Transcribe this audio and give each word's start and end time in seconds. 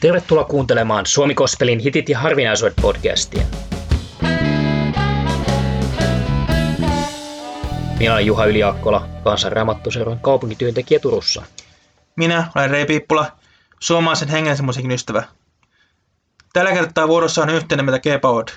Tervetuloa 0.00 0.44
kuuntelemaan 0.44 1.06
Suomi 1.06 1.34
Kospelin 1.34 1.78
hitit 1.78 2.08
ja 2.08 2.18
harvinaisuudet 2.18 2.76
podcastia. 2.82 3.42
Minä 7.98 8.12
olen 8.12 8.26
Juha 8.26 8.44
Yliakkola, 8.44 9.08
kansanraamattuseuran 9.24 10.20
kaupunkityöntekijä 10.20 11.00
Turussa. 11.00 11.42
Minä 12.16 12.50
olen 12.54 12.70
Rei 12.70 12.86
Piippula, 12.86 13.26
suomalaisen 13.80 14.28
hengellisen 14.28 14.64
musiikin 14.64 14.90
ystävä. 14.90 15.22
Tällä 16.52 16.72
kertaa 16.72 17.08
vuorossa 17.08 17.42
on 17.42 17.50
yhteinen 17.50 17.84
meitä 17.86 17.98
K-Powered. 17.98 18.48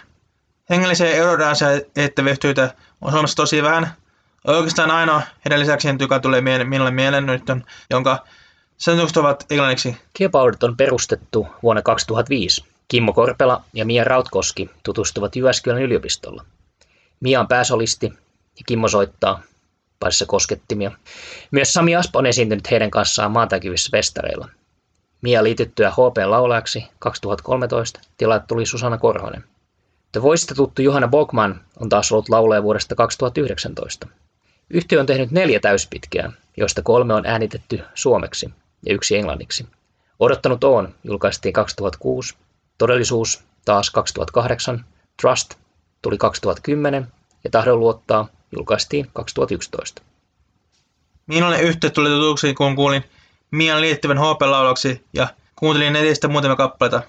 Hengellisiä 0.70 1.12
eurodansia 1.12 1.68
eettävehtyitä 1.96 2.74
on 3.02 3.12
Suomessa 3.12 3.36
tosi 3.36 3.64
vähän. 3.64 3.94
Oikeastaan 4.48 4.92
ainoa 4.92 5.21
heidän 5.46 5.60
lisäksi, 5.60 5.88
joka 6.00 6.20
tulee 6.20 6.42
minulle 6.42 6.92
mieleen 6.92 7.26
nyt 7.26 7.50
on, 7.50 7.64
jonka 7.90 8.26
Säännökset 8.80 9.18
ovat 9.18 9.46
englanniksi. 9.50 9.98
Geopowered 10.18 10.57
on 10.64 10.77
perustettu 10.77 11.48
vuonna 11.64 11.82
2005. 11.82 12.66
Kimmo 12.88 13.14
Korpela 13.14 13.61
ja 13.74 13.86
Mia 13.86 14.04
Rautkoski 14.04 14.69
tutustuvat 14.83 15.36
Jyväskylän 15.36 15.82
yliopistolla. 15.82 16.46
Mia 17.19 17.39
on 17.39 17.47
pääsolisti 17.47 18.05
ja 18.57 18.64
Kimmo 18.65 18.88
soittaa 18.88 19.42
parissa 20.00 20.25
koskettimia. 20.25 20.92
Myös 21.52 21.74
Sami 21.74 21.96
Aspo 21.96 22.19
on 22.19 22.25
esiintynyt 22.25 22.71
heidän 22.71 22.92
kanssaan 22.92 23.32
maantäkyvissä 23.32 23.89
festareilla. 23.92 24.50
Mia 25.21 25.43
liityttyä 25.43 25.91
HP 25.91 26.18
laulajaksi 26.25 26.83
2013 27.00 28.00
tilalle 28.18 28.43
tuli 28.47 28.66
Susanna 28.66 28.97
Korhonen. 28.97 29.43
The 30.11 30.21
Voicesta 30.21 30.55
tuttu 30.55 30.82
Johanna 30.82 31.07
Bogman 31.07 31.61
on 31.80 31.89
taas 31.89 32.11
ollut 32.11 32.30
laulaja 32.30 32.64
vuodesta 32.64 32.95
2019. 32.95 34.08
Yhtiö 34.69 35.00
on 35.00 35.05
tehnyt 35.05 35.31
neljä 35.31 35.59
täyspitkää, 35.59 36.31
joista 36.58 36.81
kolme 36.81 37.14
on 37.14 37.25
äänitetty 37.25 37.81
suomeksi 37.94 38.50
ja 38.86 38.94
yksi 38.94 39.17
englanniksi. 39.17 39.67
Odottanut 40.19 40.64
on 40.64 40.95
julkaistiin 41.03 41.53
2006, 41.53 42.36
Todellisuus 42.78 43.44
taas 43.66 43.89
2008, 43.89 44.86
Trust 45.22 45.53
tuli 46.02 46.17
2010 46.17 47.07
ja 47.44 47.50
Tahdon 47.50 47.80
luottaa 47.80 48.27
julkaistiin 48.55 49.09
2011. 49.13 50.02
Minulle 51.27 51.61
yhteys 51.61 51.94
tuli 51.94 52.09
tutuksi, 52.09 52.53
kun 52.53 52.75
kuulin 52.75 53.03
Mian 53.52 53.81
liittyvän 53.81 54.17
HP-laulaksi 54.17 55.05
ja 55.13 55.27
kuuntelin 55.55 55.94
netistä 55.94 56.27
muutamia 56.27 56.55
kappaleita. 56.55 57.02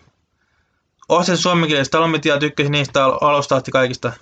Ostin 1.08 1.36
suomenkielisestä 1.36 1.92
talomit 1.92 2.24
ja 2.24 2.38
tykkäsin 2.38 2.72
niistä 2.72 3.04
alusta 3.04 3.56
asti 3.56 3.70
kaikista. 3.70 4.12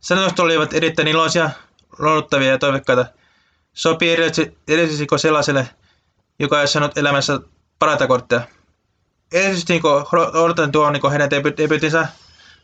Sanotukset 0.00 0.38
olivat 0.38 0.74
erittäin 0.74 1.08
iloisia, 1.08 1.50
lohduttavia 1.98 2.50
ja 2.50 2.58
toivekkaita. 2.58 3.06
Sopii 3.72 4.12
erityisesti 4.68 5.06
sellaiselle, 5.16 5.68
joka 6.40 6.60
ei 6.60 6.68
saanut 6.68 6.98
elämässä 6.98 7.40
parata 7.78 8.06
kortteja. 8.06 8.40
Erityisesti 9.32 9.72
niin 9.72 9.82
odotan 10.14 10.72
tuo 10.72 10.90
niin 10.90 11.10
heidän 11.10 11.30
debyytinsä 11.30 12.08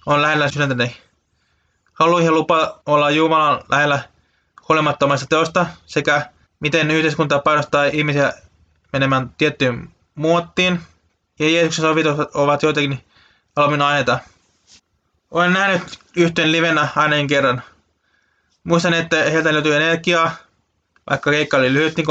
on 0.07 0.23
lähellä 0.23 0.49
sydäntäni. 0.49 0.97
Haluan 1.93 2.25
ja 2.25 2.33
lupa 2.33 2.81
olla 2.87 3.11
Jumalan 3.11 3.65
lähellä 3.69 4.01
huolimattomasta 4.69 5.27
teosta 5.27 5.67
sekä 5.87 6.31
miten 6.61 6.91
yhteiskunta 6.91 7.39
painostaa 7.39 7.85
ihmisiä 7.85 8.33
menemään 8.93 9.31
tiettyyn 9.39 9.91
muottiin. 10.15 10.81
Ja 11.39 11.51
Jeesuksen 11.51 11.83
sovit 11.83 12.07
ovat 12.35 12.63
joitakin 12.63 13.05
alumina 13.57 13.87
aineita. 13.87 14.19
Olen 15.31 15.53
nähnyt 15.53 15.99
yhteen 16.17 16.53
livenä 16.53 16.89
ainakin 16.97 17.27
kerran. 17.27 17.63
Muistan, 18.65 18.95
että 18.95 19.17
heiltä 19.17 19.53
löytyi 19.53 19.75
energiaa, 19.75 20.31
vaikka 21.11 21.31
keikka 21.31 21.57
oli 21.57 21.73
lyhyt, 21.73 21.97
niin 21.97 22.07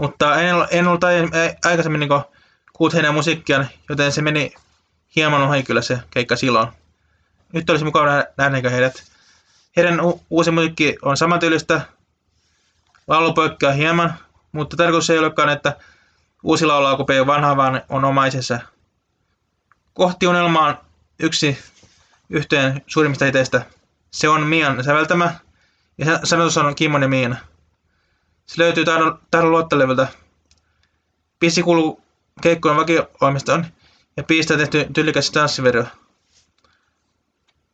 mutta 0.00 0.40
en, 0.40 0.56
en 0.70 0.88
ollut 0.88 1.04
aikaisemmin 1.64 2.00
niin 2.00 2.10
kuullut 2.72 2.94
heidän 2.94 3.14
musiikkiaan, 3.14 3.68
joten 3.88 4.12
se 4.12 4.22
meni 4.22 4.54
hieman 5.16 5.42
ohi 5.42 5.62
kyllä 5.62 5.82
se 5.82 5.98
keikka 6.10 6.36
silloin. 6.36 6.68
Nyt 7.52 7.70
olisi 7.70 7.84
mukava 7.84 8.24
nähdä 8.36 8.70
heidät. 8.70 9.02
Heidän 9.76 10.00
u- 10.00 10.22
uusi 10.30 10.50
musiikki 10.50 10.96
on 11.02 11.16
samantyylistä, 11.16 11.80
laulu 13.08 13.32
poikkeaa 13.32 13.72
hieman, 13.72 14.14
mutta 14.52 14.76
tarkoitus 14.76 15.10
ei 15.10 15.18
olekaan, 15.18 15.48
että 15.48 15.76
uusi 16.42 16.66
laulaa 16.66 16.96
kopio 16.96 17.26
vanha, 17.26 17.56
vaan 17.56 17.82
on 17.88 18.04
omaisessa. 18.04 18.60
Kohti 19.94 20.26
unelmaan 20.26 20.78
yksi 21.18 21.58
yhteen 22.30 22.82
suurimmista 22.86 23.24
hiteistä. 23.24 23.66
Se 24.10 24.28
on 24.28 24.46
Mian 24.46 24.84
säveltämä 24.84 25.34
ja 25.98 26.20
sanotus 26.24 26.56
on 26.56 26.74
Kimmon 26.74 27.02
ja 27.02 27.08
Miina. 27.08 27.49
Se 28.50 28.62
löytyy 28.62 28.84
Tahdon 29.30 29.50
luottelevyltä. 29.50 30.06
Biisi 31.40 31.62
kuuluu 31.62 32.02
keikkojen 32.42 32.76
vakioimistoon 32.76 33.66
ja 34.16 34.22
biisistä 34.22 34.56
tehty 34.56 34.86
tyylikäs 34.94 35.30
tanssivideo. 35.30 35.84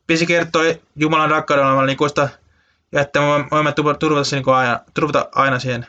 Biisi 0.07 0.27
kertoi 0.27 0.83
Jumalan 0.97 1.31
rakkauden 1.31 1.67
olevan 1.67 1.89
ikuista 1.89 2.29
ja 2.93 3.01
että 3.01 3.21
me 3.21 3.27
voimme 3.51 3.73
turvata, 3.73 4.07
niin 4.33 4.49
aina, 4.49 4.81
turvata 4.95 5.29
aina 5.35 5.59
siihen. 5.59 5.87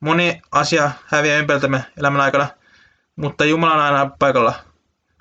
Moni 0.00 0.42
asia 0.52 0.90
häviää 1.06 1.38
ympäriltämme 1.38 1.84
elämän 1.98 2.20
aikana, 2.20 2.46
mutta 3.16 3.44
Jumala 3.44 3.74
on 3.74 3.80
aina 3.80 4.10
paikalla. 4.18 4.54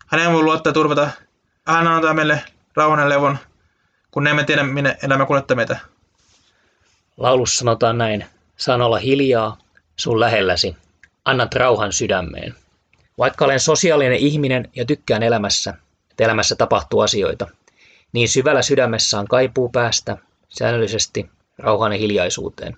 Hänen 0.08 0.34
voi 0.34 0.44
luottaa 0.44 0.74
turvata. 0.74 1.10
Hän 1.68 1.88
antaa 1.88 2.14
meille 2.14 2.44
rauhan 2.76 3.00
ja 3.00 3.10
levon, 3.10 3.38
kun 4.12 4.28
emme 4.28 4.44
tiedä, 4.44 4.64
minne 4.64 4.98
elämä 5.04 5.26
kuljettaa 5.26 5.56
meitä. 5.56 5.78
Laulussa 7.18 7.58
sanotaan 7.58 7.98
näin. 7.98 8.26
Saan 8.58 8.82
olla 8.82 8.98
hiljaa 8.98 9.58
sun 9.96 10.20
lähelläsi. 10.20 10.76
Annat 11.26 11.56
rauhan 11.56 11.94
sydämeen. 11.94 12.56
Vaikka 13.18 13.46
olen 13.46 13.60
sosiaalinen 13.60 14.18
ihminen 14.18 14.70
ja 14.76 14.86
tykkään 14.86 15.24
elämässä, 15.24 15.74
että 16.12 16.24
elämässä 16.24 16.56
tapahtuu 16.56 17.00
asioita, 17.00 17.48
niin 18.14 18.30
syvällä 18.30 18.62
sydämessä 18.62 19.20
on 19.20 19.28
kaipuu 19.28 19.70
päästä 19.70 20.18
säännöllisesti 20.50 21.30
rauhaan 21.58 21.92
ja 21.92 21.98
hiljaisuuteen. 21.98 22.78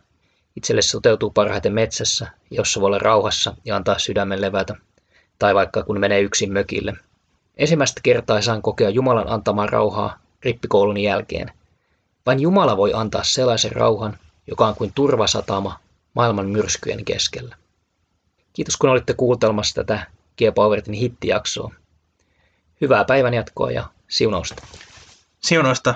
Itselle 0.56 0.82
se 0.82 0.92
toteutuu 0.92 1.30
parhaiten 1.30 1.74
metsässä, 1.74 2.28
jossa 2.52 2.82
voi 2.82 2.88
olla 2.88 3.00
rauhassa 3.00 3.56
ja 3.66 3.76
antaa 3.76 4.00
sydämen 4.00 4.42
levätä, 4.42 4.76
tai 5.40 5.56
vaikka 5.56 5.84
kun 5.84 6.00
menee 6.00 6.22
yksin 6.22 6.54
mökille. 6.54 6.94
Ensimmäistä 7.58 8.02
kertaa 8.04 8.42
saan 8.42 8.62
kokea 8.62 8.90
Jumalan 8.90 9.30
antamaa 9.30 9.68
rauhaa 9.68 10.20
rippikoulun 10.44 10.98
jälkeen. 10.98 11.52
Vain 12.26 12.40
Jumala 12.40 12.78
voi 12.78 12.94
antaa 12.94 13.24
sellaisen 13.24 13.72
rauhan, 13.72 14.18
joka 14.48 14.68
on 14.68 14.76
kuin 14.76 14.92
turvasatama 14.96 15.80
maailman 16.14 16.50
myrskyjen 16.50 17.06
keskellä. 17.06 17.56
Kiitos 18.54 18.78
kun 18.78 18.90
olitte 18.90 19.14
kuuntelemassa 19.14 19.76
tätä 19.84 20.08
G-Powertin 20.38 20.94
hittijaksoa. 20.94 21.72
Hyvää 22.82 23.06
päivänjatkoa 23.06 23.72
ja 23.72 23.90
siunausta. 24.08 24.68
Siunausta. 25.40 25.96